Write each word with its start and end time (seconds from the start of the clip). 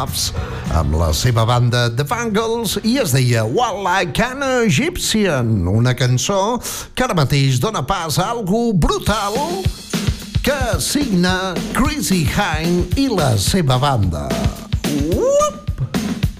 Muffs 0.00 0.30
amb 0.78 0.94
la 0.96 1.10
seva 1.12 1.42
banda 1.44 1.88
The 1.92 2.06
Bangles 2.08 2.78
i 2.88 2.94
es 3.02 3.12
deia 3.12 3.42
What 3.44 3.82
Like 3.84 4.22
an 4.24 4.40
Egyptian, 4.64 5.66
una 5.68 5.92
cançó 5.98 6.56
que 6.94 7.04
ara 7.04 7.16
mateix 7.18 7.58
dona 7.60 7.82
pas 7.84 8.16
a 8.16 8.30
algo 8.32 8.70
brutal 8.72 9.36
que 10.40 10.56
signa 10.80 11.52
Crazy 11.76 12.22
Hine 12.24 12.86
i 12.96 13.10
la 13.12 13.34
seva 13.36 13.76
banda. 13.82 14.24
Uop! 14.88 15.84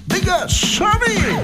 Digues, 0.09 0.57
som-hi! 0.79 1.37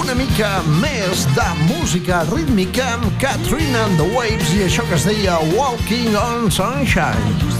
Una 0.00 0.14
mica 0.16 0.62
més 0.80 1.26
de 1.36 1.48
música 1.66 2.24
rítmica 2.32 2.94
amb 2.94 3.10
Katrina 3.20 3.84
and 3.84 4.00
the 4.00 4.08
Waves 4.16 4.54
i 4.56 4.64
això 4.70 4.88
que 4.88 4.96
es 4.96 5.08
deia 5.12 5.42
Walking 5.52 6.16
on 6.16 6.48
Sunshine. 6.48 7.59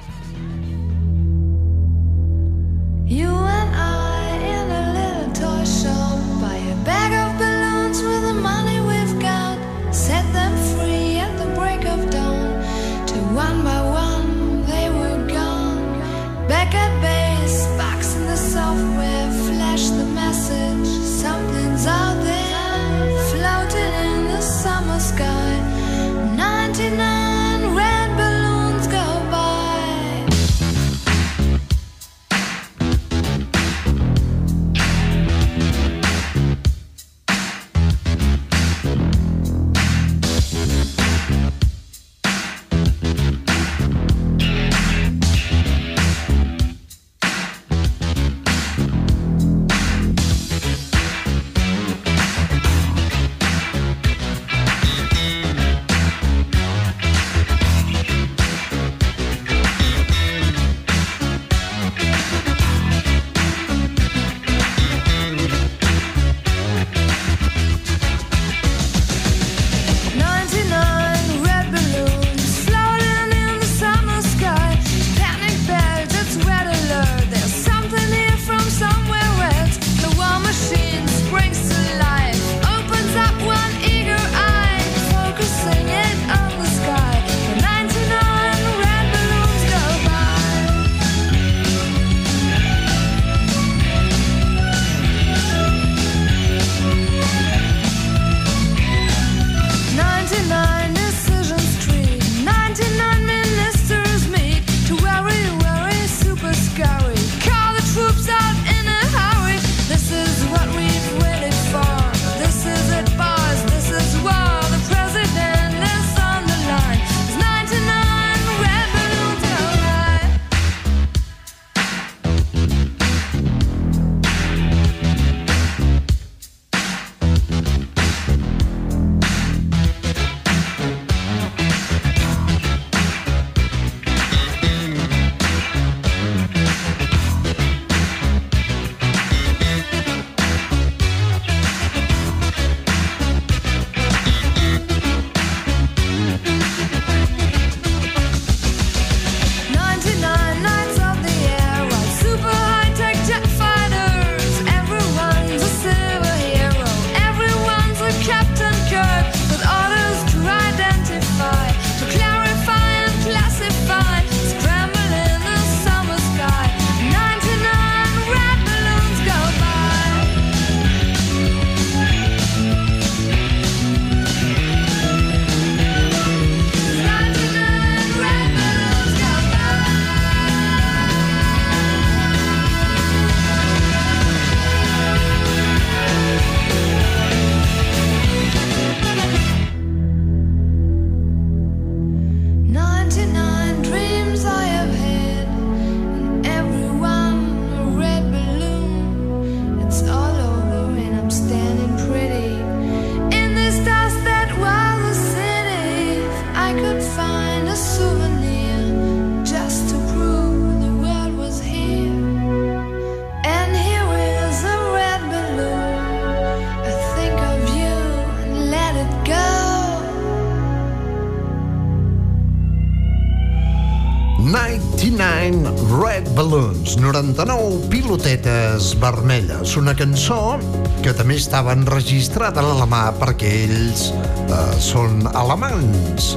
Balloons, 226.81 226.97
99 226.97 227.89
pilotetes 227.89 228.95
vermelles. 228.99 229.75
Una 229.77 229.93
cançó 229.93 230.57
que 231.03 231.13
també 231.13 231.35
estava 231.37 231.75
enregistrada 231.77 232.61
a 232.61 232.65
l'alemà 232.65 233.03
perquè 233.21 233.51
ells 233.67 234.07
eh, 234.09 234.79
són 234.81 235.27
alemans. 235.33 236.35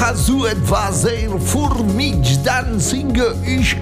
Hast 0.00 0.26
du 0.28 0.46
etwas 0.46 1.02
sehr 1.04 1.38
für 1.38 1.84
mich, 1.94 2.42
dann 2.42 2.80
singe 2.80 3.34
ich 3.46 3.76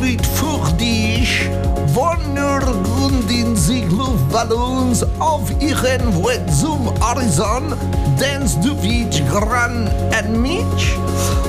Lied 0.00 0.24
für 0.38 0.70
dich. 0.78 1.69
Wundergründen 1.94 3.56
sich 3.56 3.84
Luftballons 3.90 5.04
auf 5.18 5.50
ihren 5.60 6.14
Weg 6.22 6.40
zum 6.52 6.86
Horizont, 7.00 7.74
du 8.62 8.74
dich 8.74 9.22
gran 9.30 9.88
enmig? 10.12 10.64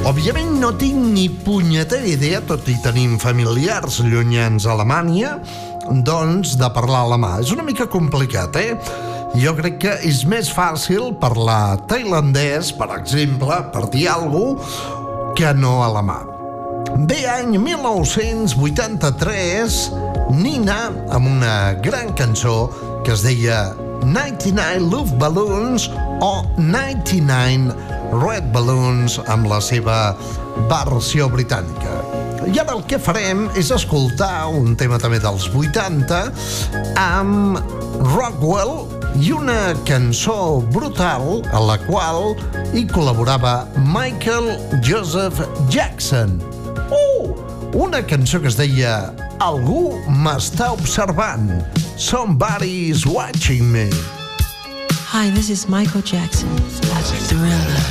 Òbviament 0.05 0.57
no 0.57 0.71
tinc 0.73 0.97
ni 1.13 1.27
punyetera 1.29 2.07
idea, 2.09 2.41
tot 2.41 2.65
i 2.71 2.77
tenim 2.81 3.19
familiars 3.21 3.99
llunyans 4.01 4.65
a 4.65 4.73
Alemanya, 4.73 5.35
doncs 6.07 6.55
de 6.57 6.71
parlar 6.73 7.05
alemà. 7.05 7.35
És 7.43 7.53
una 7.53 7.65
mica 7.67 7.85
complicat, 7.85 8.57
eh? 8.57 8.73
Jo 9.37 9.53
crec 9.59 9.77
que 9.85 9.95
és 10.09 10.25
més 10.25 10.49
fàcil 10.49 11.13
parlar 11.21 11.83
tailandès, 11.91 12.73
per 12.73 12.89
exemple, 12.97 13.61
per 13.73 13.87
dir 13.93 14.09
alguna 14.15 14.57
cosa, 14.57 14.99
que 15.37 15.53
no 15.55 15.79
alemà. 15.85 16.30
Bé, 17.07 17.25
any 17.25 17.57
1983, 17.57 19.89
Nina, 20.37 20.91
amb 21.09 21.25
una 21.31 21.73
gran 21.81 22.13
cançó 22.13 22.69
que 23.01 23.09
es 23.15 23.23
deia 23.25 23.73
99 24.05 24.85
Love 24.91 25.17
Balloons 25.17 25.89
o 26.21 26.45
99 26.59 27.73
Red 28.21 28.51
Balloons 28.53 29.17
amb 29.33 29.49
la 29.49 29.57
seva 29.65 30.13
versió 30.69 31.25
britànica. 31.33 31.89
I 32.45 32.53
ara 32.61 32.77
el 32.77 32.85
que 32.85 33.01
farem 33.01 33.49
és 33.57 33.73
escoltar 33.73 34.53
un 34.53 34.77
tema 34.77 35.01
també 35.01 35.17
dels 35.23 35.49
80 35.49 36.29
amb 37.01 37.57
Rockwell 38.13 38.85
i 39.17 39.33
una 39.33 39.73
cançó 39.89 40.61
brutal 40.69 41.41
a 41.49 41.65
la 41.65 41.81
qual 41.89 42.37
hi 42.77 42.85
col·laborava 42.93 43.65
Michael 43.89 44.53
Joseph 44.85 45.41
Jackson. 45.73 46.60
Uh! 46.91 47.33
Una 47.73 48.01
cançó 48.05 48.41
que 48.41 48.47
es 48.51 48.57
deia 48.59 49.13
Algú 49.39 49.95
m'està 50.07 50.71
observant. 50.75 51.63
Somebody's 51.97 53.05
watching 53.05 53.71
me. 53.71 53.89
Hi, 55.11 55.29
this 55.31 55.49
is 55.49 55.67
Michael 55.69 56.01
Jackson. 56.01 56.49
Thriller. 57.27 57.81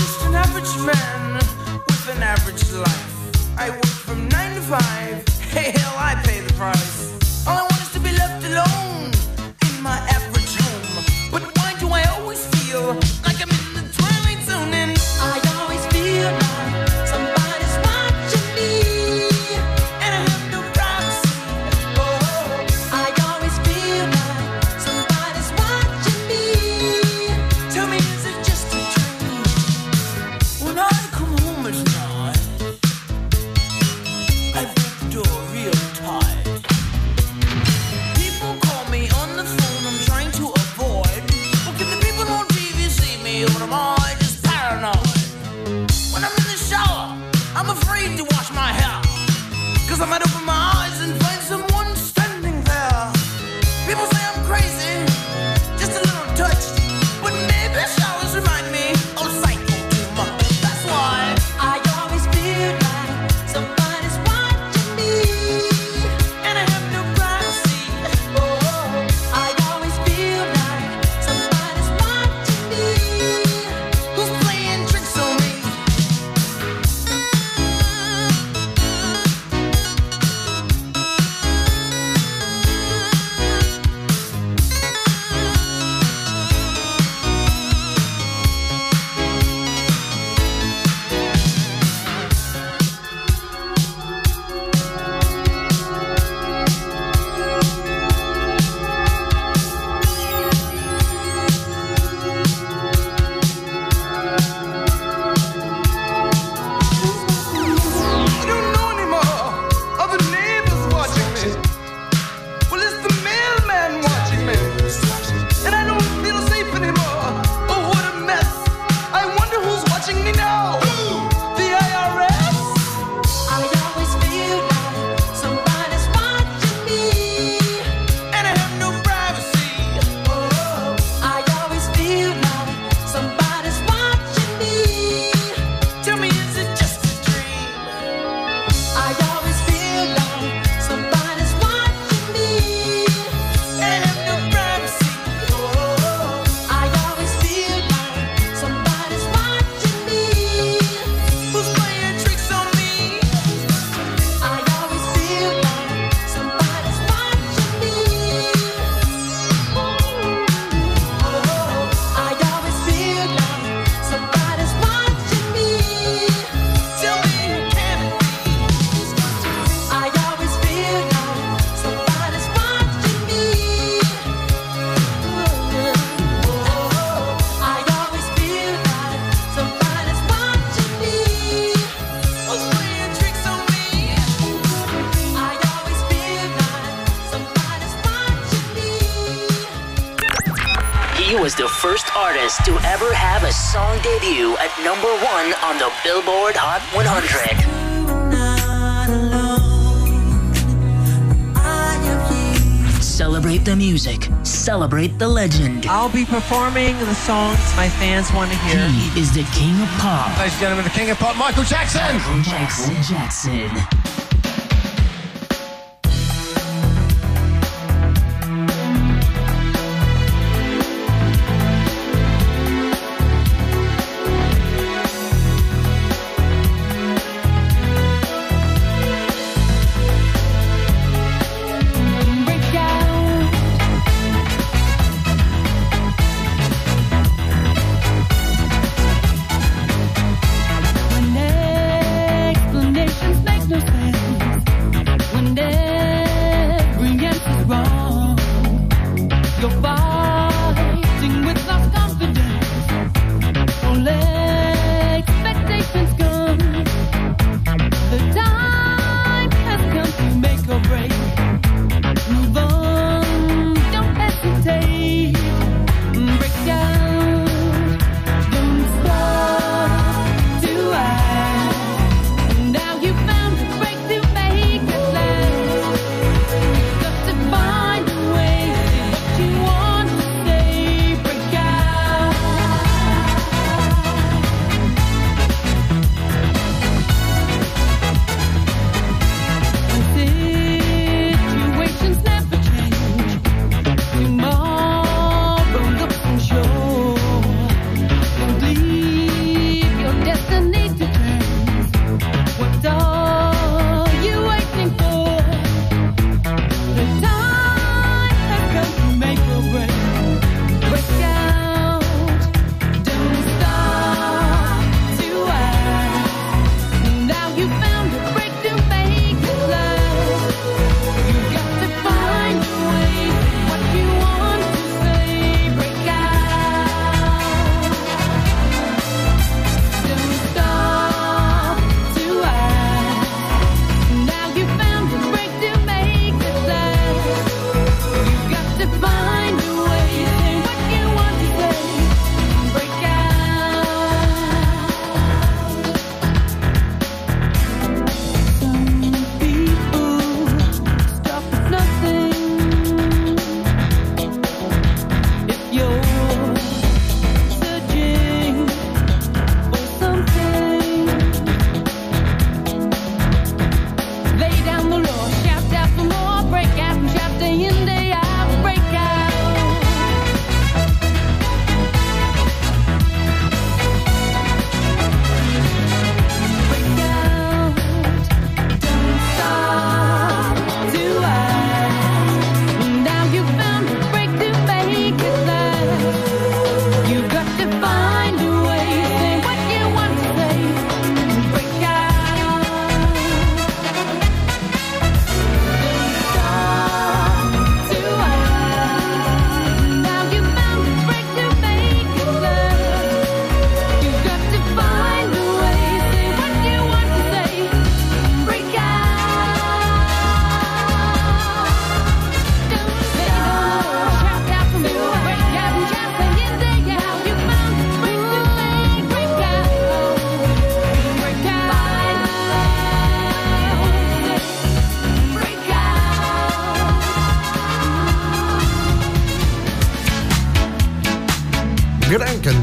performing 206.51 206.97
the 206.99 207.15
songs 207.15 207.57
my 207.77 207.87
fans 207.87 208.29
want 208.33 208.51
to 208.51 208.57
hear. 208.57 208.85
He 208.89 209.17
is 209.17 209.33
the 209.33 209.43
king 209.55 209.81
of 209.81 209.87
pop. 209.99 210.37
Ladies 210.37 210.51
and 210.53 210.61
gentlemen, 210.61 210.83
the 210.83 210.91
king 210.91 211.09
of 211.09 211.17
pop, 211.17 211.37
Michael 211.37 211.63
Jackson. 211.63 212.01
Michael 212.01 212.41
Jackson. 212.41 212.95
Jackson. 213.01 214.00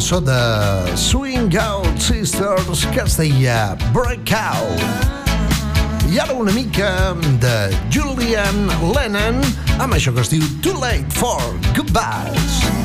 cançó 0.08 0.20
de 0.22 0.96
Swing 0.96 1.54
Out 1.58 2.00
Sisters 2.00 2.86
que 2.94 3.00
es 3.00 3.16
deia 3.16 3.76
Breakout. 3.92 4.80
I 6.08 6.18
ara 6.18 6.32
una 6.32 6.52
mica 6.52 7.14
de 7.42 7.76
Julian 7.92 8.72
Lennon 8.94 9.44
amb 9.78 9.92
això 9.92 10.14
que 10.14 10.24
es 10.24 10.32
diu 10.32 10.48
Too 10.64 10.80
Late 10.80 11.12
for 11.12 11.42
Goodbyes. 11.76 12.77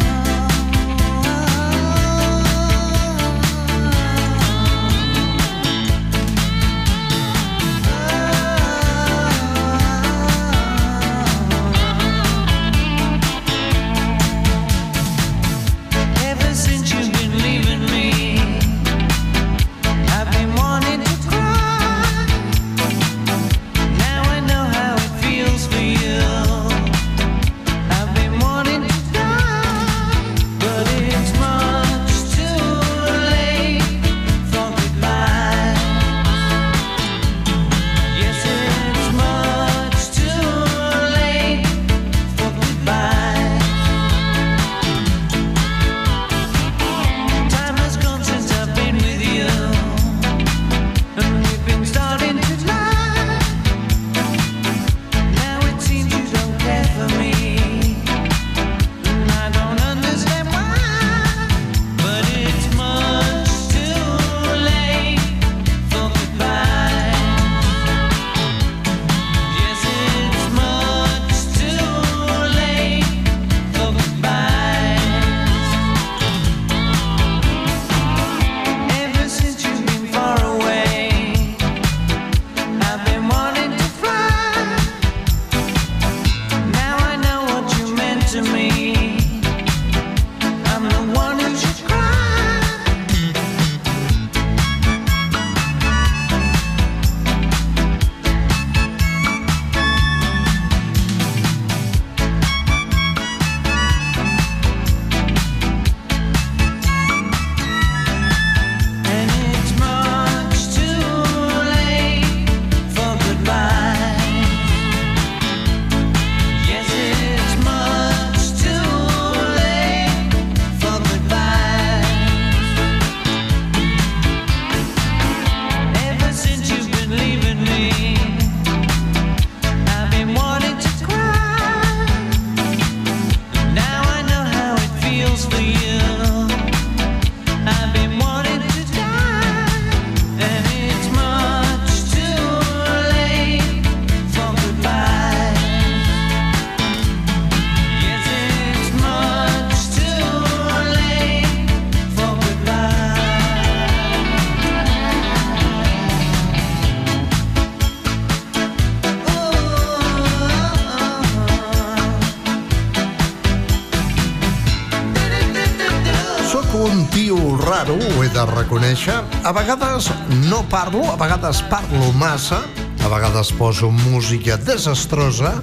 A 169.43 169.51
vegades 169.51 170.09
no 170.47 170.63
parlo, 170.71 171.11
a 171.11 171.17
vegades 171.17 171.61
parlo 171.67 172.13
massa, 172.13 172.63
a 173.03 173.09
vegades 173.11 173.51
poso 173.51 173.91
música 173.91 174.55
desastrosa, 174.55 175.61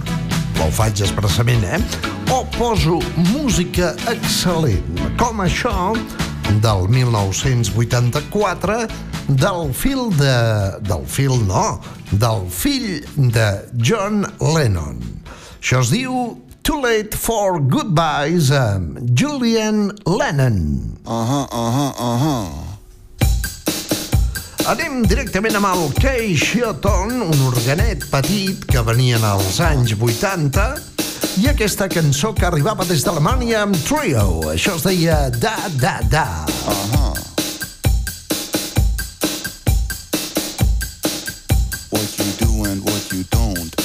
ho 0.60 0.68
faig 0.70 1.00
expressament, 1.00 1.64
eh? 1.64 1.80
O 2.28 2.44
poso 2.58 2.98
música 3.32 3.96
excel·lent, 4.12 4.84
com 5.16 5.40
això 5.40 5.96
del 6.60 6.92
1984 6.92 8.84
del 9.32 9.72
fil 9.72 10.12
de... 10.20 10.36
del 10.84 11.08
fil 11.08 11.40
no, 11.48 11.80
del 12.12 12.44
fill 12.52 13.00
de 13.16 13.64
John 13.80 14.28
Lennon. 14.44 15.00
Això 15.56 15.80
es 15.80 15.88
diu 15.96 16.36
Too 16.60 16.84
Late 16.84 17.16
for 17.16 17.64
Goodbyes 17.64 18.52
amb 18.52 19.00
Julian 19.16 19.88
Lennon. 20.04 21.00
Uh-huh, 21.08 21.48
uh-huh, 21.48 21.92
uh-huh. 21.96 22.59
Directament 25.08 25.56
amb 25.56 25.68
el 25.70 25.92
Kay 25.96 26.34
Shioton, 26.36 27.12
un 27.24 27.42
organet 27.46 28.04
petit 28.10 28.64
que 28.68 28.82
venien 28.84 29.24
als 29.24 29.60
anys 29.64 29.94
80, 29.96 30.66
i 31.40 31.48
aquesta 31.48 31.88
cançó 31.88 32.34
que 32.36 32.44
arribava 32.48 32.84
des 32.84 33.04
d'Alemanya 33.06 33.62
amb 33.64 33.78
Trio. 33.86 34.42
Això 34.52 34.76
es 34.76 34.84
deia 34.84 35.18
Da 35.30 35.56
Da 35.80 35.96
Da. 36.10 36.26
Uh-huh. 36.66 37.14
What 41.90 42.18
you 42.18 42.32
do 42.44 42.64
and 42.68 42.84
what 42.84 43.12
you 43.12 43.24
don't. 43.30 43.79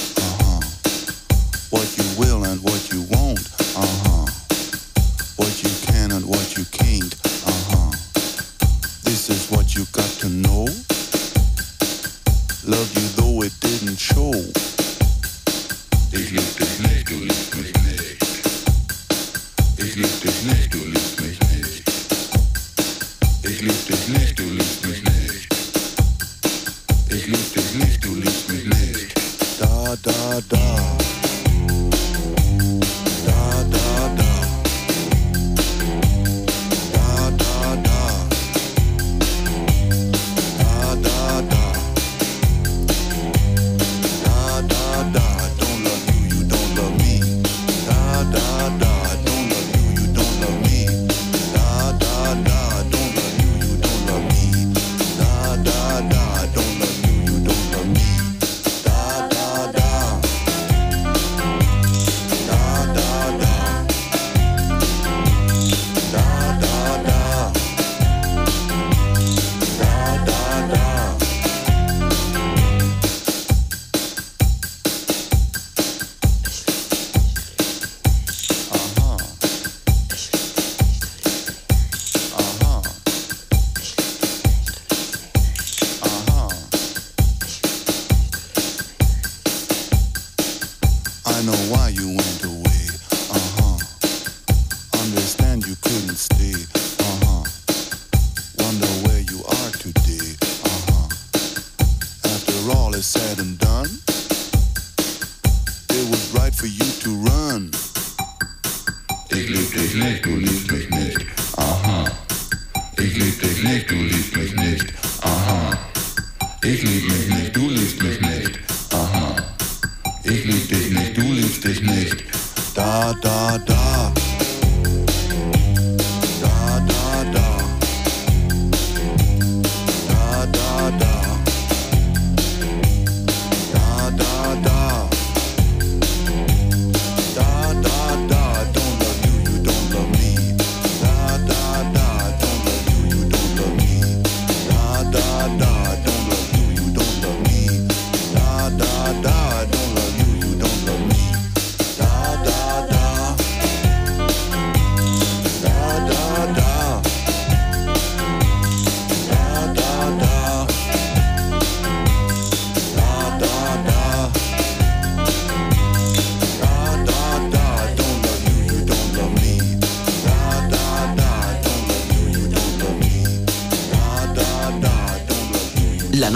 Ich 109.97 110.54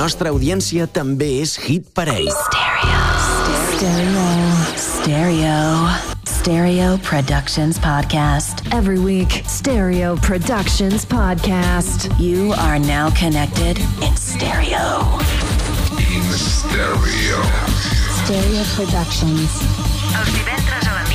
nostra 0.09 0.31
audiència 0.33 0.87
també 0.89 1.27
és 1.43 1.51
Hit 1.61 1.91
Parade. 1.93 2.31
Stereo. 2.33 4.29
Stereo. 4.73 5.67
Stereo 6.25 6.97
Productions 7.05 7.77
Podcast. 7.77 8.63
Every 8.73 8.97
week, 8.97 9.43
Stereo 9.45 10.15
Productions 10.17 11.05
Podcast. 11.05 12.09
You 12.17 12.53
are 12.57 12.79
now 12.79 13.11
connected 13.11 13.77
in 14.01 14.17
stereo. 14.17 15.05
stereo. 16.33 17.39
Stereo 18.23 18.65
Productions. 18.73 19.61
Els 20.17 20.33
divendres 20.33 20.89
a 20.89 20.97
la 20.97 21.08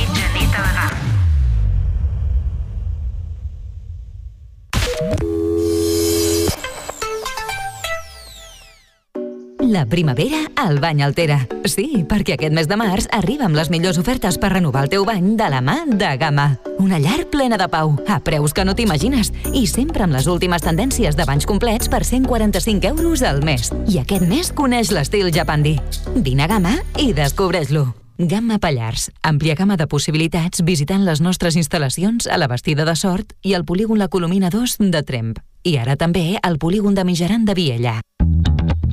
Primavera 9.89 10.41
al 10.55 10.79
Bany 10.79 11.01
Altera. 11.05 11.39
Sí, 11.65 12.03
perquè 12.09 12.35
aquest 12.35 12.53
mes 12.55 12.67
de 12.67 12.77
març 12.79 13.07
arriba 13.15 13.45
amb 13.47 13.57
les 13.57 13.69
millors 13.73 13.99
ofertes 14.01 14.37
per 14.41 14.51
renovar 14.53 14.85
el 14.85 14.91
teu 14.93 15.05
bany 15.05 15.33
de 15.39 15.49
la 15.49 15.61
mà 15.61 15.77
de 15.87 16.11
Gama. 16.21 16.47
Una 16.79 16.99
llar 16.99 17.25
plena 17.31 17.57
de 17.57 17.67
pau, 17.71 17.95
a 18.07 18.19
preus 18.19 18.53
que 18.53 18.65
no 18.65 18.75
t'imagines, 18.75 19.31
i 19.53 19.65
sempre 19.67 20.05
amb 20.05 20.15
les 20.17 20.27
últimes 20.27 20.63
tendències 20.65 21.15
de 21.15 21.25
banys 21.25 21.45
complets 21.45 21.89
per 21.89 22.03
145 22.03 22.93
euros 22.95 23.23
al 23.23 23.43
mes. 23.43 23.71
I 23.87 24.01
aquest 24.03 24.25
mes 24.29 24.51
coneix 24.51 24.91
l'estil 24.91 25.31
Japandi. 25.33 25.77
Vine 26.15 26.45
a 26.45 26.51
Gama 26.51 26.79
i 26.99 27.13
descobreix-lo. 27.13 27.87
Gamma 28.17 28.59
Pallars. 28.59 29.09
Àmplia 29.27 29.57
gamma 29.59 29.75
de 29.75 29.89
possibilitats 29.91 30.63
visitant 30.63 31.03
les 31.03 31.19
nostres 31.19 31.57
instal·lacions 31.59 32.29
a 32.31 32.37
la 32.39 32.47
Bastida 32.47 32.85
de 32.87 32.95
Sort 32.95 33.35
i 33.43 33.53
al 33.53 33.65
polígon 33.65 33.99
La 33.99 34.07
Colomina 34.07 34.49
2 34.49 34.77
de 34.79 35.03
Tremp. 35.03 35.39
I 35.67 35.77
ara 35.81 35.97
també 35.99 36.37
al 36.41 36.57
polígon 36.57 36.95
de 36.95 37.03
Mijaran 37.03 37.43
de 37.43 37.53
Viella. 37.57 37.99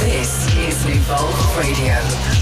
This 0.00 0.56
is 0.56 0.86
Evolve 0.86 1.58
Radio, 1.58 1.96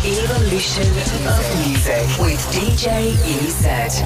evolution 0.04 0.86
of 1.26 1.42
music 1.66 2.06
with 2.20 2.40
DJ 2.52 3.10
EZ. 3.26 4.02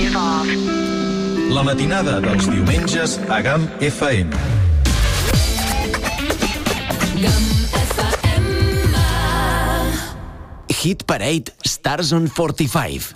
Evolve. 0.00 1.19
La 1.50 1.64
matinada 1.66 2.20
dels 2.22 2.46
diumenges 2.46 3.16
a 3.26 3.40
GAM 3.42 3.64
FM. 3.82 4.30
Hit 10.70 11.02
Parade 11.10 11.50
Stars 11.66 12.12
on 12.14 12.30
45. 12.30 13.10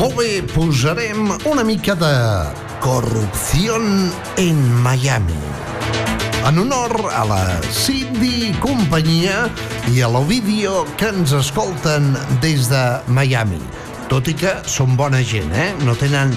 Molt 0.00 0.16
bé, 0.16 0.40
posarem 0.54 1.28
una 1.52 1.68
mica 1.68 1.92
de 2.00 2.14
corrupció 2.80 3.76
en 4.40 4.64
Miami. 4.80 5.36
En 6.48 6.64
honor 6.64 7.10
a 7.12 7.28
la 7.28 7.44
Cindy 7.68 8.54
companyia 8.64 9.50
i 9.92 10.00
a 10.00 10.08
l'Ovidio 10.08 10.86
que 10.96 11.12
ens 11.12 11.36
escolten 11.36 12.14
des 12.40 12.72
de 12.72 12.84
Miami. 13.06 13.60
Tot 14.14 14.28
i 14.30 14.32
que 14.38 14.50
són 14.70 14.92
bona 14.94 15.18
gent, 15.26 15.48
eh? 15.58 15.72
No 15.82 15.96
tenen 15.98 16.30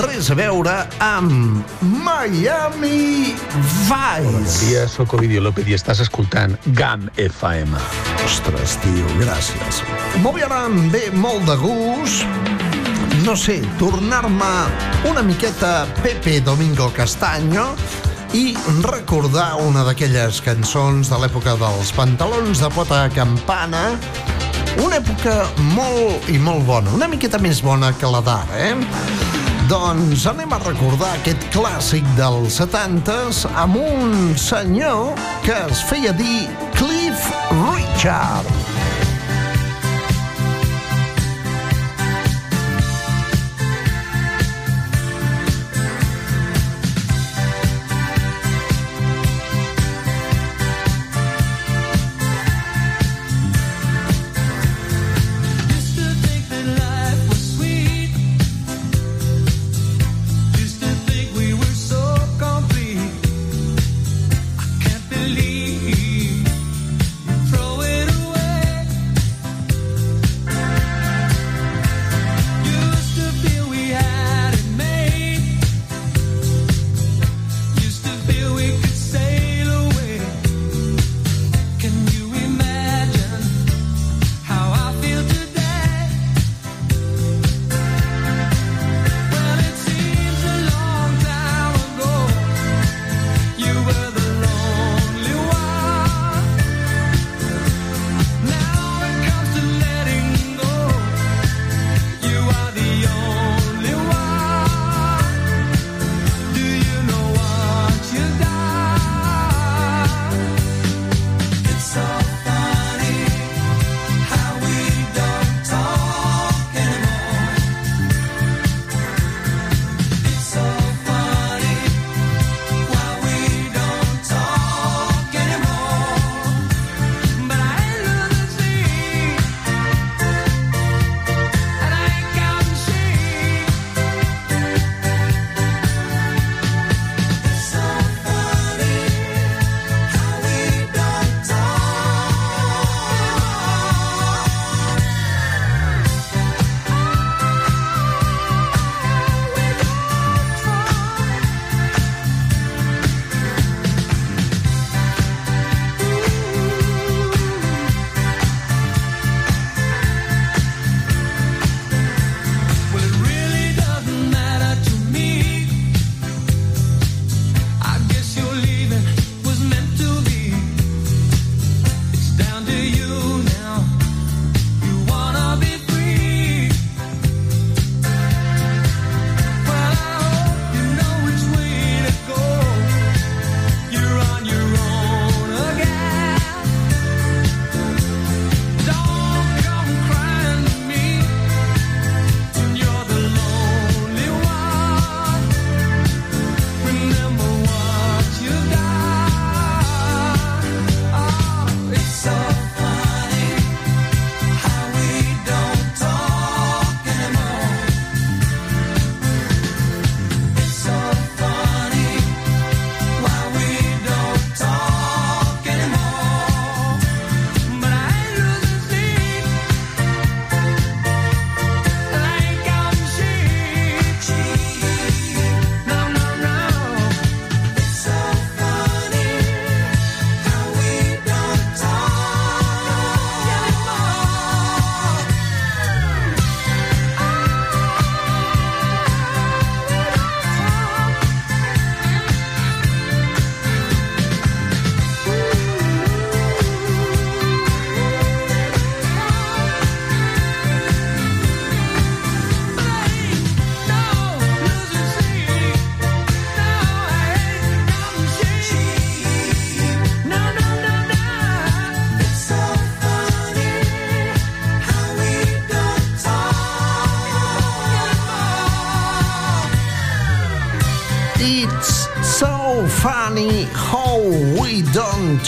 res 0.00 0.32
a 0.32 0.34
veure 0.34 0.72
amb 1.06 1.76
Miami 2.02 3.30
Vice. 3.30 4.24
Bon 4.26 4.48
dia, 4.56 4.80
sóc 4.90 5.14
Ovidio 5.14 5.44
López 5.44 5.70
i 5.70 5.76
estàs 5.76 6.02
escoltant 6.02 6.56
GAM 6.74 7.06
FM. 7.14 7.78
Ostres, 8.26 8.74
tio, 8.82 9.06
gràcies. 9.20 9.78
Em 10.18 10.80
ve 10.90 11.04
molt 11.14 11.46
de 11.46 11.54
gust 11.62 12.26
no 13.22 13.36
sé, 13.38 13.60
tornar-me 13.78 14.50
una 15.06 15.22
miqueta 15.22 15.86
Pepe 16.02 16.40
Domingo 16.40 16.90
Castaño 16.90 17.76
i 18.34 18.56
recordar 18.82 19.52
una 19.62 19.86
d'aquelles 19.86 20.42
cançons 20.42 21.14
de 21.14 21.22
l'època 21.22 21.54
dels 21.62 21.94
pantalons 21.94 22.58
de 22.58 22.74
pota 22.74 23.04
campana 23.14 23.92
una 24.84 24.96
època 25.00 25.34
molt 25.74 26.28
i 26.32 26.38
molt 26.38 26.64
bona, 26.68 26.94
una 26.96 27.08
miqueta 27.10 27.40
més 27.42 27.62
bona 27.64 27.92
que 27.98 28.10
la 28.10 28.22
d'ara, 28.24 28.60
eh? 28.70 28.74
Doncs 29.70 30.24
anem 30.26 30.50
a 30.50 30.58
recordar 30.64 31.12
aquest 31.20 31.44
clàssic 31.54 32.06
dels 32.18 32.58
70s 32.58 33.44
amb 33.54 33.78
un 33.82 34.34
senyor 34.40 35.14
que 35.46 35.54
es 35.68 35.84
feia 35.92 36.16
dir 36.16 36.48
Cliff 36.74 37.30
Richard. 37.62 38.69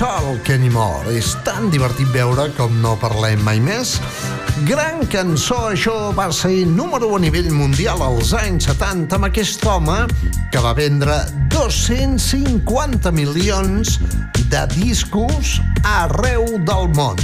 Talk 0.02 0.50
anymore. 0.50 1.12
És 1.14 1.36
tan 1.46 1.68
divertit 1.70 2.08
veure 2.10 2.48
com 2.56 2.72
no 2.82 2.96
parlem 2.98 3.38
mai 3.46 3.60
més. 3.62 3.94
Gran 4.66 5.04
cançó, 5.12 5.60
això 5.70 5.94
va 6.16 6.26
ser 6.34 6.64
número 6.66 7.06
1 7.12 7.20
a 7.20 7.22
nivell 7.22 7.50
mundial 7.54 8.02
als 8.02 8.32
anys 8.34 8.66
70 8.66 9.14
amb 9.14 9.28
aquest 9.28 9.62
home 9.62 10.00
que 10.50 10.62
va 10.64 10.74
vendre 10.74 11.20
250 11.54 13.14
milions 13.14 14.00
de 14.50 14.64
discos 14.74 15.60
arreu 15.86 16.48
del 16.66 16.90
món. 16.98 17.22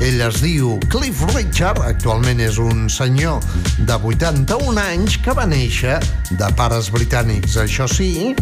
Ell 0.00 0.24
es 0.24 0.40
diu 0.40 0.78
Cliff 0.88 1.20
Richard, 1.34 1.82
actualment 1.84 2.40
és 2.40 2.56
un 2.62 2.88
senyor 2.88 3.44
de 3.84 4.00
81 4.00 4.80
anys 4.80 5.20
que 5.20 5.36
va 5.36 5.44
néixer 5.50 6.00
de 6.32 6.54
pares 6.56 6.88
britànics, 6.94 7.60
això 7.60 7.84
sí, 7.90 8.32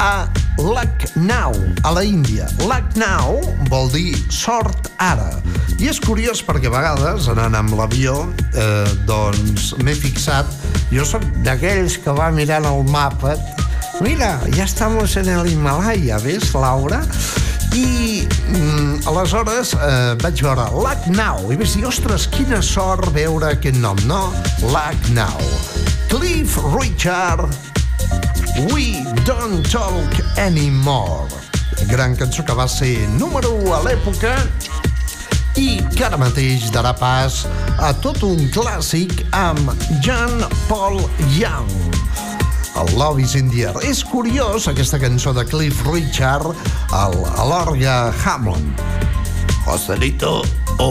a 0.00 0.24
Lucknow, 0.60 1.54
a 1.82 1.90
la 1.90 2.02
Índia. 2.04 2.46
Lucknow 2.60 3.40
vol 3.70 3.88
dir 3.88 4.12
sort 4.28 4.90
ara. 5.00 5.30
I 5.80 5.88
és 5.88 6.00
curiós 6.04 6.42
perquè 6.44 6.68
a 6.68 6.74
vegades, 6.74 7.30
anant 7.32 7.56
amb 7.56 7.72
l'avió, 7.78 8.26
eh, 8.52 8.90
doncs 9.08 9.70
m'he 9.80 9.94
fixat, 9.96 10.50
jo 10.92 11.06
sóc 11.08 11.24
d'aquells 11.46 11.96
que 12.04 12.12
va 12.12 12.28
mirant 12.36 12.68
el 12.68 12.84
mapa, 12.92 13.38
mira, 14.04 14.34
ja 14.52 14.68
estamos 14.68 15.16
en 15.16 15.32
el 15.32 15.48
Himalaya, 15.48 16.20
ves, 16.20 16.52
Laura? 16.52 17.00
I 17.72 18.26
mm, 18.52 19.08
aleshores 19.08 19.72
eh, 19.78 20.12
vaig 20.20 20.44
veure 20.44 20.68
Lucknow 20.76 21.48
i 21.48 21.56
vaig 21.56 21.72
dir, 21.72 21.86
ostres, 21.88 22.28
quina 22.36 22.60
sort 22.60 23.08
veure 23.16 23.54
aquest 23.54 23.80
nom, 23.80 23.96
no? 24.10 24.26
Lucknow. 24.60 25.40
Cliff 26.12 26.58
Richard, 26.74 27.48
We 28.68 29.00
Don't 29.24 29.64
Talk 29.70 30.12
Anymore. 30.36 31.28
Gran 31.88 32.14
cançó 32.16 32.44
que 32.44 32.52
va 32.52 32.66
ser 32.68 33.08
número 33.16 33.54
1 33.64 33.72
a 33.72 33.78
l'època 33.86 34.34
i 35.56 35.78
que 35.94 36.04
ara 36.04 36.18
mateix 36.20 36.66
darà 36.74 36.92
pas 36.92 37.46
a 37.80 37.94
tot 38.04 38.20
un 38.26 38.42
clàssic 38.52 39.22
amb 39.32 39.72
John 40.04 40.44
Paul 40.68 41.00
Young. 41.38 41.72
El 42.76 42.92
Love 42.98 43.22
is 43.24 43.34
in 43.34 43.48
the 43.48 43.64
air. 43.64 43.80
És 43.88 44.04
curiós, 44.04 44.68
aquesta 44.68 45.00
cançó 45.00 45.32
de 45.32 45.46
Cliff 45.48 45.80
Richard, 45.88 46.52
el, 46.92 47.16
a 47.32 47.46
l'orgue 47.48 47.96
Hammond. 48.24 48.84
Joselito 49.64 50.42
o... 50.78 50.90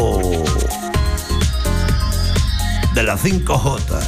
De 2.96 3.06
la 3.06 3.16
5J. 3.16 4.02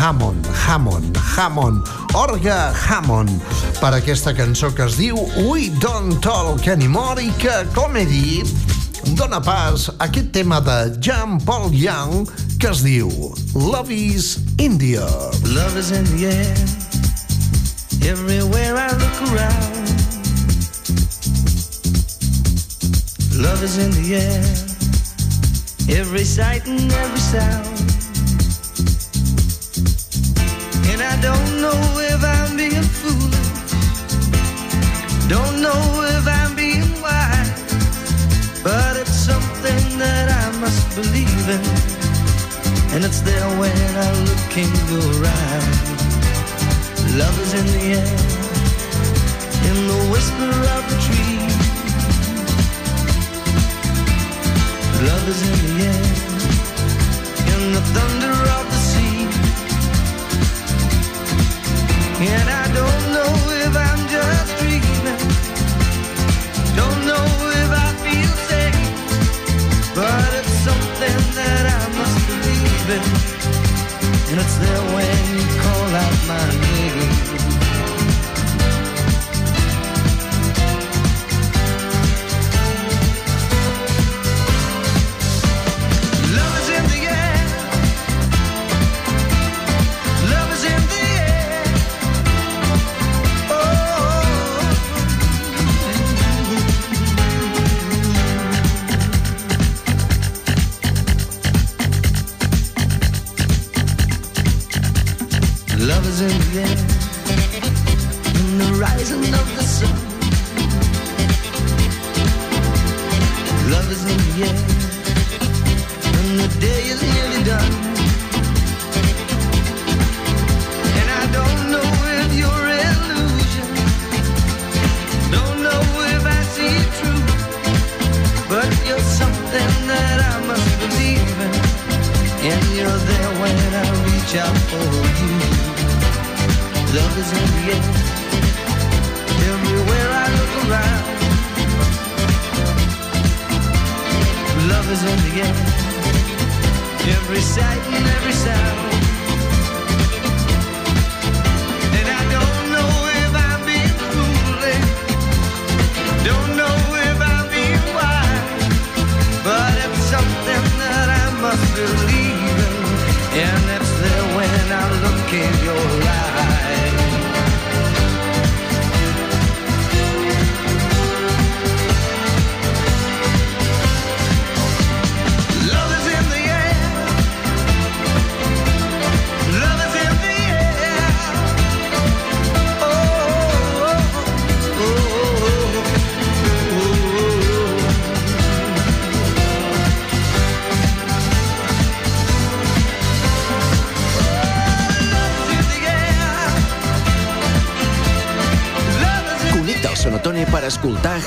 Hammond, 0.00 0.46
Hammond, 0.66 1.18
Hammond, 1.36 1.84
Orga 2.12 2.72
Hammond, 2.74 3.30
per 3.78 3.92
aquesta 3.94 4.32
cançó 4.34 4.72
que 4.74 4.82
es 4.82 4.96
diu 4.98 5.18
We 5.46 5.68
Don't 5.82 6.18
Talk 6.24 6.66
Anymore 6.68 7.22
i 7.22 7.30
que, 7.38 7.54
com 7.76 7.94
he 7.94 8.02
dit, 8.08 8.50
dona 9.18 9.38
pas 9.40 9.86
a 9.92 10.08
aquest 10.08 10.32
tema 10.34 10.58
de 10.60 10.78
Jean 10.98 11.38
Paul 11.46 11.70
Young 11.70 12.26
que 12.58 12.72
es 12.72 12.82
diu 12.82 13.10
Love 13.54 13.94
is 13.94 14.40
in 14.58 14.76
the 14.78 14.96
air. 14.98 15.30
Love 15.54 15.78
is 15.78 15.92
in 15.92 16.04
the 16.16 16.26
air. 16.26 16.54
Everywhere 18.02 18.74
I 18.76 18.90
look 18.98 19.16
around. 19.30 19.90
Love 23.38 23.62
is 23.62 23.78
in 23.78 23.90
the 24.02 24.16
air. 24.16 25.98
Every 26.00 26.24
sight 26.24 26.66
and 26.66 26.92
every 26.92 27.20
sound. 27.20 27.99
Don't 31.22 31.60
know 31.60 31.80
if 32.12 32.20
I'm 32.24 32.56
being 32.56 32.88
foolish. 33.00 33.72
Don't 35.28 35.60
know 35.60 35.82
if 36.16 36.26
I'm 36.26 36.54
being 36.56 36.90
wise. 37.00 37.50
But 38.62 38.96
it's 38.96 39.18
something 39.30 39.98
that 39.98 40.26
I 40.42 40.58
must 40.60 40.94
believe 40.94 41.46
in. 41.48 41.64
And 42.92 43.04
it's 43.04 43.20
there 43.20 43.48
when 43.58 43.90
I 44.06 44.10
look 44.28 44.56
in 44.56 44.70
your 44.90 45.26
eyes. 45.26 45.90
Love 47.16 47.38
is 47.40 47.54
in 47.54 47.66
the 47.76 47.84
air, 47.98 48.16
in 49.68 49.76
the 49.90 50.00
whisper 50.12 50.52
of 50.76 50.82
the 50.90 50.96
tree. 51.06 51.38
Love 55.08 55.28
is 55.28 55.40
in 55.50 55.58
the 55.66 55.84
air, 55.90 56.04
in 57.52 57.72
the 57.74 57.82
thunder 57.94 58.39
And 62.22 62.50
I 62.50 62.66
don't 62.74 63.02
know 63.16 63.32
if 63.64 63.72
I'm 63.74 64.02
just 64.08 64.58
dreaming, 64.60 65.20
Don't 66.76 67.00
know 67.06 67.26
if 67.62 67.70
I 67.72 67.88
feel 68.04 68.32
safe, 68.50 69.94
but 69.94 70.28
it's 70.38 70.54
something 70.68 71.20
that 71.40 71.64
I 71.64 71.82
must 71.96 72.18
believe 72.28 72.88
in. 72.96 73.04
And 74.30 74.38
it's 74.38 74.56
there 74.58 74.84
when 74.94 75.20
you 75.34 75.44
call 75.62 75.88
out 76.04 76.18
my 76.28 76.46
name. 76.60 77.69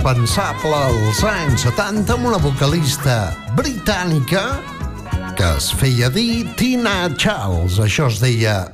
Indispensable 0.00 0.72
als 0.74 1.20
anys 1.24 1.62
70 1.66 2.14
amb 2.14 2.28
una 2.30 2.38
vocalista 2.40 3.34
britànica 3.56 4.42
que 5.36 5.48
es 5.58 5.66
feia 5.76 6.08
dir 6.08 6.46
Tina 6.56 7.10
Charles. 7.20 7.76
Això 7.84 8.08
es 8.08 8.20
deia 8.22 8.70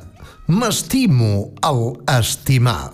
M'estimo 0.47 1.51
al 1.67 1.97
estimar. 2.19 2.93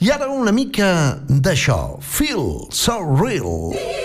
I 0.00 0.14
ara 0.16 0.30
una 0.32 0.52
mica 0.52 1.20
d'això. 1.28 1.98
Feel 2.00 2.64
so 2.72 3.02
real. 3.20 4.03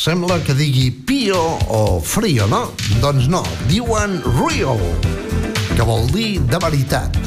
Sembla 0.00 0.38
que 0.40 0.54
digui 0.56 0.86
pio 0.90 1.36
o 1.68 2.00
frio, 2.00 2.46
no? 2.48 2.62
Doncs 3.02 3.26
no, 3.28 3.42
diuen 3.68 4.14
real, 4.38 4.80
que 5.74 5.84
vol 5.84 6.08
dir 6.08 6.38
de 6.48 6.56
veritat. 6.62 7.18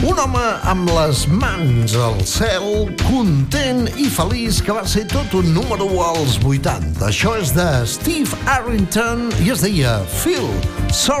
Un 0.00 0.16
home 0.22 0.46
amb 0.72 0.88
les 0.96 1.26
mans 1.28 1.98
al 2.00 2.16
cel, 2.24 2.88
content 3.04 3.84
i 4.00 4.08
feliç 4.08 4.62
que 4.64 4.78
va 4.80 4.88
ser 4.88 5.04
tot 5.12 5.36
un 5.36 5.52
número 5.58 5.90
als 6.08 6.40
80. 6.40 7.04
Això 7.12 7.36
és 7.36 7.52
de 7.52 7.68
Steve 7.84 8.44
Arrington 8.48 9.28
i 9.44 9.52
es 9.52 9.68
deia 9.68 9.98
Feel 10.22 10.48
So. 10.88 11.20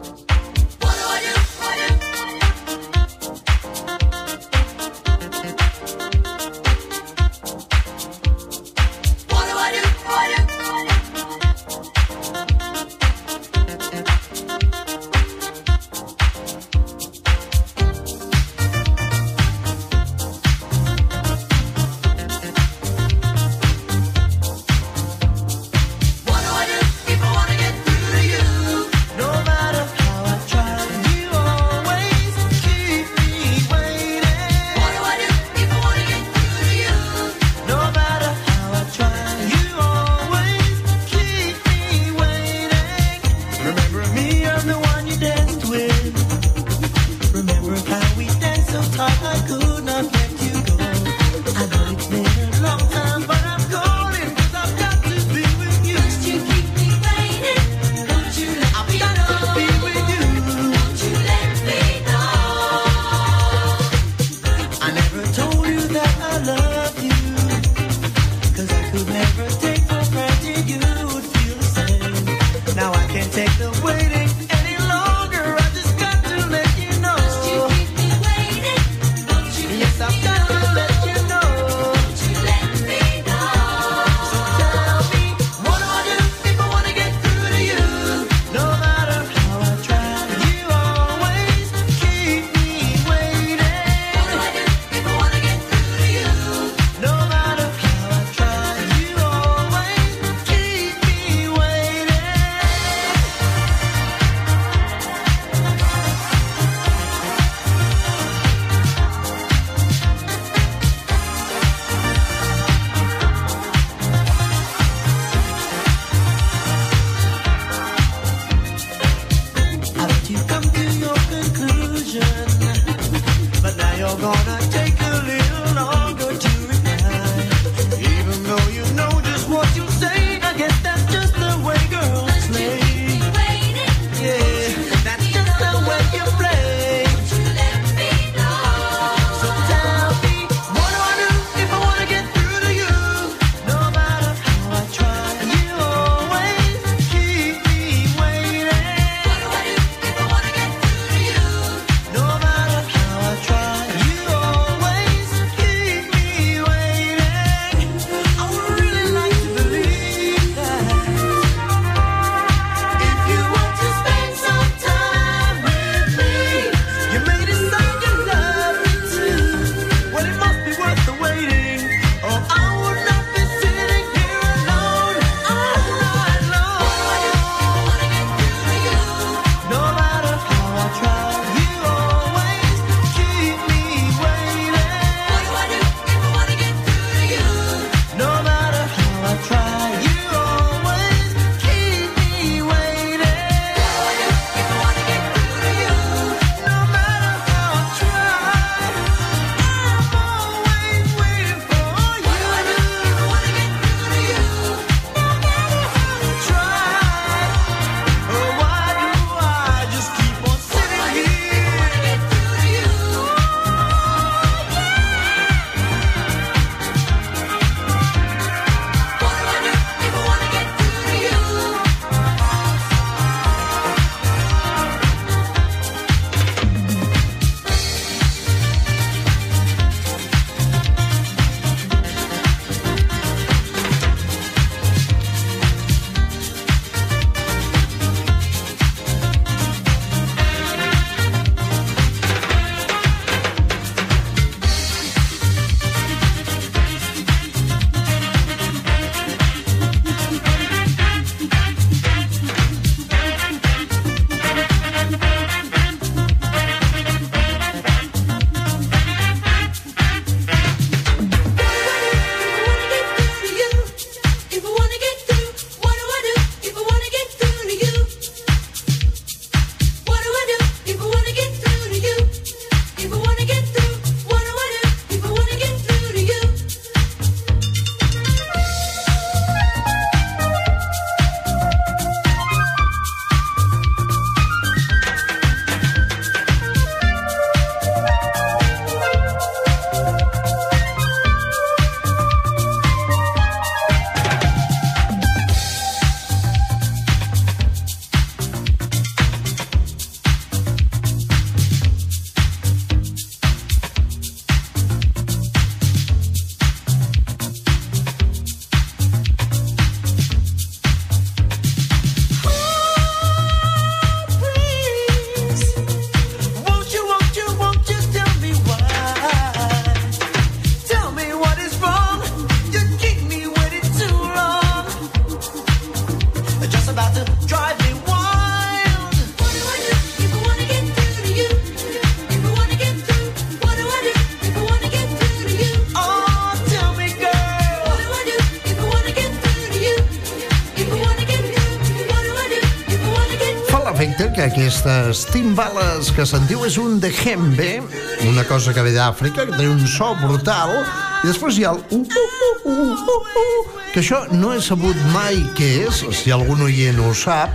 Que 344.81 344.89
aquestes 344.89 345.25
timbales 345.31 346.09
que 346.15 346.23
sentiu 346.25 346.63
és 346.65 346.77
un 346.81 346.99
djembe, 347.01 347.81
una 348.29 348.43
cosa 348.49 348.73
que 348.73 348.81
ve 348.81 348.93
d'Àfrica, 348.95 349.45
que 349.45 349.57
té 349.57 349.67
un 349.69 349.81
so 349.87 350.11
brutal, 350.17 350.73
i 351.21 351.29
després 351.29 351.57
hi 351.59 351.65
ha 351.65 351.73
el 351.75 351.81
uh, 351.91 351.99
uh, 352.01 352.61
uh, 352.65 352.71
uh, 352.71 353.17
uh, 353.41 353.81
que 353.93 354.01
això 354.01 354.23
no 354.33 354.53
he 354.55 354.61
sabut 354.61 354.97
mai 355.13 355.37
què 355.57 355.69
és, 355.87 356.01
si 356.17 356.33
algun 356.33 356.63
oient 356.65 357.01
ho 357.03 357.11
sap, 357.13 357.53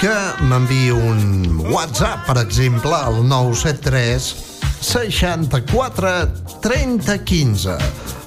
que 0.00 0.14
m'enviï 0.50 0.90
un 0.96 1.60
WhatsApp, 1.70 2.26
per 2.26 2.40
exemple, 2.42 2.96
al 2.96 3.22
973 3.22 4.32
64 4.82 6.16
30 6.64 7.18
15. 7.22 7.78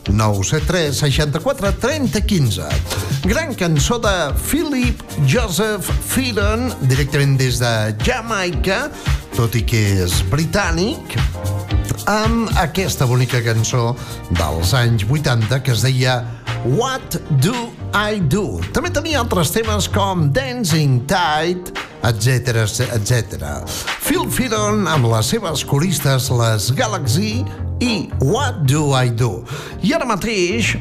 973 0.08 1.04
64 1.04 1.74
30 1.84 2.22
15. 2.32 2.95
Gran 3.26 3.56
cançó 3.56 3.98
de 3.98 4.34
Philip 4.38 5.02
Joseph 5.26 5.90
Fearon, 6.06 6.68
directament 6.86 7.40
des 7.40 7.58
de 7.58 7.72
Jamaica, 8.06 8.92
tot 9.34 9.56
i 9.58 9.64
que 9.66 9.80
és 10.04 10.20
britànic, 10.30 11.16
amb 12.06 12.54
aquesta 12.62 13.08
bonica 13.10 13.42
cançó 13.42 13.96
dels 14.38 14.76
anys 14.78 15.08
80 15.10 15.58
que 15.66 15.74
es 15.74 15.82
deia 15.88 16.20
What 16.78 17.18
Do 17.42 17.72
I 17.98 18.22
Do? 18.30 18.60
També 18.78 18.94
tenia 18.94 19.24
altres 19.24 19.50
temes 19.56 19.90
com 19.90 20.28
Dancing 20.30 21.02
Tide, 21.10 21.74
etc 22.06 22.62
etc. 22.94 23.50
Phil 24.06 24.30
Fearon 24.30 24.86
amb 24.86 25.10
les 25.10 25.34
seves 25.34 25.66
coristes 25.66 26.30
les 26.30 26.70
Galaxy 26.78 27.40
i 27.82 27.96
What 28.22 28.68
Do 28.70 28.92
I 28.94 29.10
Do? 29.10 29.40
I 29.82 29.98
ara 29.98 30.06
mateix 30.14 30.76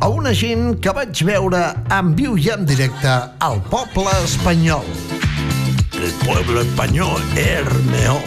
a 0.00 0.08
una 0.08 0.32
gent 0.34 0.78
que 0.82 0.92
vaig 0.94 1.20
veure 1.26 1.60
en 1.94 2.12
viu 2.18 2.36
i 2.38 2.48
en 2.54 2.66
directe 2.68 3.14
al 3.44 3.58
poble 3.70 4.12
espanyol. 4.24 4.86
El 5.98 6.12
pueblo 6.22 6.60
espanyol, 6.62 7.18
Hermeo. 7.36 8.18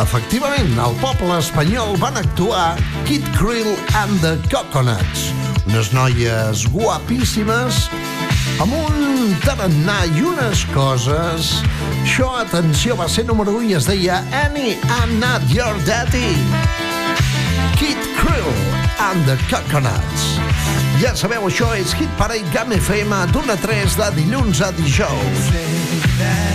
Efectivament, 0.00 0.78
al 0.78 0.94
poble 1.02 1.38
espanyol 1.38 1.96
van 2.02 2.18
actuar 2.20 2.78
Kid 3.06 3.26
Krill 3.38 3.72
and 3.98 4.20
the 4.24 4.36
Coconuts, 4.50 5.30
unes 5.66 5.92
noies 5.94 6.66
guapíssimes 6.74 7.86
amb 8.62 8.74
un 8.74 9.34
tarannà 9.44 10.02
i 10.10 10.24
unes 10.26 10.66
coses. 10.74 11.54
Això, 12.02 12.30
atenció, 12.42 12.98
va 12.98 13.08
ser 13.08 13.26
número 13.28 13.54
1 13.60 13.70
i 13.70 13.78
es 13.78 13.90
deia 13.90 14.22
Annie, 14.44 14.78
I'm 15.00 15.18
not 15.22 15.46
your 15.54 15.78
daddy. 15.86 16.34
Kid 17.78 18.00
Krill 18.20 18.54
and 19.00 19.24
the 19.26 19.38
Coconuts. 19.48 20.49
Ja 21.00 21.14
sabeu, 21.16 21.46
això 21.48 21.70
és 21.80 21.94
Hit 21.96 22.12
Parade 22.18 22.52
GAM 22.52 22.74
FM 22.76 23.22
d'una 23.32 23.56
a 23.56 23.62
3 23.62 23.96
de 24.02 24.10
dilluns 24.20 24.60
a 24.60 24.68
dijous. 24.76 26.49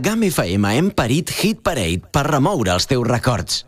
GAM 0.00 0.22
FM 0.28 0.74
hem 0.76 0.90
parit 0.90 1.30
Hit 1.40 1.62
Parade 1.62 2.10
per 2.12 2.26
remoure 2.28 2.74
els 2.74 2.86
teus 2.86 3.06
records. 3.08 3.64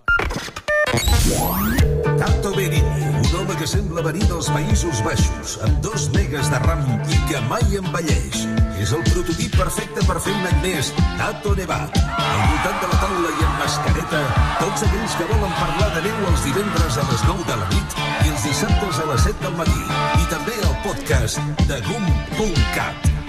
Perini, 2.61 2.83
un 3.09 3.35
home 3.41 3.55
que 3.57 3.67
sembla 3.67 4.03
venir 4.05 4.27
dels 4.29 4.51
Països 4.53 4.99
Baixos, 5.01 5.55
amb 5.65 5.79
dos 5.81 6.11
megas 6.13 6.51
de 6.53 6.59
ram 6.61 6.83
i 7.09 7.21
que 7.31 7.41
mai 7.49 7.79
envelleix. 7.79 8.43
És 8.81 8.93
el 8.97 9.01
prototip 9.07 9.57
perfecte 9.57 10.05
per 10.05 10.19
fer 10.21 10.35
un 10.37 10.61
més, 10.61 10.91
Tato 11.17 11.55
Nevat. 11.57 11.97
Al 12.05 12.43
voltant 12.51 12.79
de 12.83 12.91
la 12.91 12.99
taula 13.01 13.31
i 13.33 13.47
amb 13.47 13.63
mascareta, 13.63 14.21
tots 14.61 14.85
aquells 14.89 15.17
que 15.17 15.29
volen 15.33 15.55
parlar 15.57 15.89
de 15.97 16.05
neu 16.09 16.27
els 16.33 16.45
divendres 16.51 16.99
a 17.01 17.07
les 17.13 17.25
9 17.31 17.49
de 17.49 17.61
la 17.63 17.71
nit 17.73 17.97
i 18.03 18.35
els 18.35 18.45
dissabtes 18.51 19.01
a 19.01 19.09
les 19.13 19.25
7 19.31 19.47
del 19.47 19.57
matí. 19.63 19.81
I 20.21 20.29
també 20.35 20.61
el 20.61 20.77
podcast 20.85 21.41
de 21.65 21.81
GUM.cat. 21.89 23.20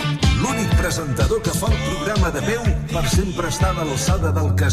L'únic 0.42 0.72
presentador 0.76 1.42
que 1.46 1.52
fa 1.54 1.70
el 1.70 1.78
programa 1.86 2.32
de 2.34 2.42
peu 2.42 2.62
per 2.90 3.04
sempre 3.10 3.50
estar 3.54 3.76
a 3.78 3.86
l'alçada 3.86 4.32
del 4.34 4.50
que. 4.58 4.70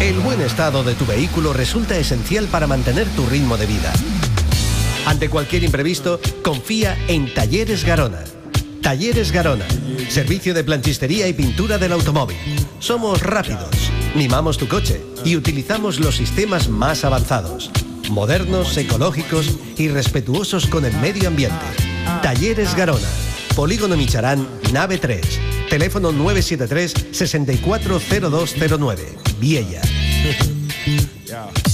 El 0.00 0.20
buen 0.20 0.40
estado 0.42 0.84
de 0.84 0.94
tu 0.94 1.06
vehículo 1.06 1.52
resulta 1.52 1.96
esencial 1.96 2.46
para 2.46 2.66
mantener 2.66 3.08
tu 3.16 3.26
ritmo 3.26 3.56
de 3.56 3.66
vida. 3.66 3.92
Ante 5.06 5.28
cualquier 5.28 5.64
imprevisto, 5.64 6.20
confía 6.42 6.96
en 7.08 7.32
Talleres 7.34 7.84
Garona. 7.84 8.22
Talleres 8.82 9.32
Garona, 9.32 9.64
servicio 10.08 10.52
de 10.52 10.62
planchistería 10.62 11.26
y 11.26 11.32
pintura 11.32 11.78
del 11.78 11.92
automóvil. 11.92 12.36
Somos 12.80 13.22
rápidos, 13.22 13.90
mimamos 14.14 14.58
tu 14.58 14.68
coche 14.68 15.00
y 15.24 15.36
utilizamos 15.36 15.98
los 16.00 16.16
sistemas 16.16 16.68
más 16.68 17.04
avanzados, 17.04 17.70
modernos, 18.10 18.76
ecológicos 18.76 19.56
y 19.76 19.88
respetuosos 19.88 20.66
con 20.66 20.84
el 20.84 20.96
medio 20.98 21.28
ambiente. 21.28 21.64
Talleres 22.22 22.74
Garona, 22.74 23.08
Polígono 23.54 23.96
Micharán, 23.96 24.46
nave 24.72 24.98
3, 24.98 25.20
teléfono 25.70 26.10
973 26.12 26.94
640209, 27.12 29.18
Viella. 29.40 29.80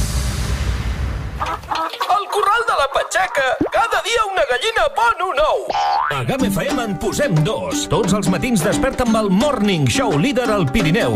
Gallina 4.61 4.87
pon 4.93 5.29
un 5.29 5.39
ou. 5.39 5.65
A 6.11 6.23
GAM 6.23 6.45
FM 6.45 6.83
en 6.83 6.97
posem 6.99 7.33
dos. 7.43 7.87
Tots 7.89 8.13
els 8.13 8.29
matins 8.29 8.61
desperta 8.61 9.05
amb 9.07 9.17
el 9.17 9.29
Morning 9.33 9.87
Show 9.89 10.17
líder 10.21 10.49
al 10.51 10.67
Pirineu. 10.69 11.15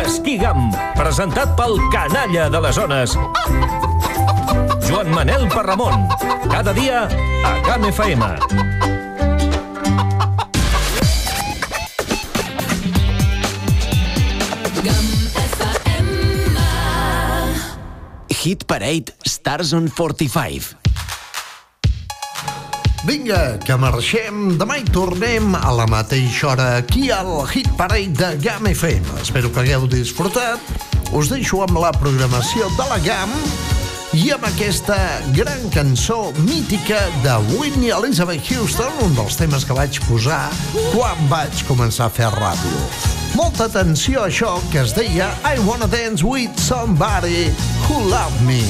Esquigam, 0.00 0.68
presentat 0.98 1.54
pel 1.56 1.78
canalla 1.92 2.48
de 2.52 2.60
les 2.60 2.76
zones. 2.76 3.16
Joan 4.88 5.12
Manel 5.14 5.48
Parramon. 5.48 6.08
Cada 6.50 6.74
dia 6.76 7.06
a 7.44 7.54
GAM 7.64 7.88
FM. 7.92 8.34
Hit 18.40 18.64
Parade 18.64 19.12
Stars 19.24 19.74
on 19.76 19.88
45. 19.88 20.79
Vinga, 23.04 23.56
que 23.64 23.76
marxem. 23.80 24.58
Demà 24.60 24.76
hi 24.76 24.84
tornem 24.92 25.54
a 25.56 25.70
la 25.72 25.86
mateixa 25.88 26.50
hora 26.50 26.66
aquí 26.76 27.08
al 27.14 27.46
Hit 27.48 27.70
Parade 27.78 28.12
de 28.12 28.28
GAM 28.44 28.68
FM. 28.74 29.22
Espero 29.22 29.48
que 29.50 29.62
hagueu 29.62 29.86
disfrutat. 29.88 30.60
Us 31.16 31.30
deixo 31.32 31.62
amb 31.64 31.80
la 31.80 31.94
programació 31.96 32.68
de 32.76 32.88
la 32.90 32.98
GAM 33.00 33.32
i 34.12 34.28
amb 34.34 34.44
aquesta 34.50 34.98
gran 35.32 35.64
cançó 35.72 36.18
mítica 36.44 37.00
de 37.24 37.38
Whitney 37.54 37.94
Elizabeth 37.96 38.44
Houston, 38.50 38.92
un 39.06 39.16
dels 39.16 39.38
temes 39.40 39.64
que 39.64 39.76
vaig 39.76 39.96
posar 40.04 40.42
quan 40.92 41.24
vaig 41.32 41.64
començar 41.70 42.10
a 42.10 42.14
fer 42.14 42.28
ràdio. 42.36 42.84
Molta 43.32 43.70
atenció 43.70 44.26
a 44.26 44.28
això 44.28 44.58
que 44.74 44.84
es 44.84 44.92
deia 44.92 45.32
I 45.40 45.56
wanna 45.64 45.88
dance 45.88 46.26
with 46.26 46.52
somebody 46.60 47.48
who 47.88 48.04
love 48.12 48.44
me. 48.44 48.60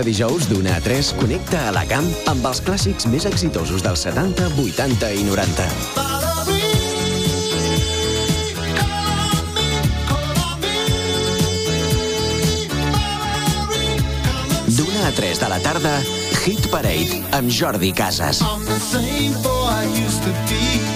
A 0.00 0.04
dijous, 0.04 0.48
d'una 0.48 0.76
a 0.76 0.80
3, 0.80 1.14
connecta 1.20 1.68
a 1.68 1.72
la 1.74 1.82
camp 1.88 2.06
amb 2.30 2.46
els 2.48 2.60
clàssics 2.64 3.06
més 3.12 3.26
exitosos 3.28 3.82
dels 3.84 4.00
70, 4.06 4.46
80 4.56 5.10
i 5.12 5.24
90. 5.28 5.66
D'una 14.78 15.02
a 15.08 15.12
3 15.16 15.42
de 15.44 15.48
la 15.52 15.60
tarda, 15.64 15.96
Hit 16.40 16.70
Parade 16.72 17.20
amb 17.36 17.52
Jordi 17.52 17.92
Casas. 17.92 18.40
I'm 18.40 18.64
the 18.64 18.80
same 18.80 19.36
boy 19.42 19.68
I 19.68 19.84
used 20.06 20.22
to 20.24 20.32
be. 20.48 20.89